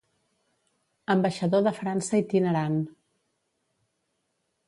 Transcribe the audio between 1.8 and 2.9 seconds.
França itinerant.